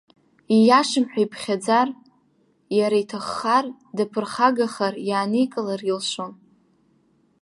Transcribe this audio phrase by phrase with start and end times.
[0.55, 1.87] Ииашам ҳәа иԥхьаӡар,
[2.77, 3.65] иара иҭаххар,
[3.95, 6.31] даԥырхагахар, иааникылар илшон.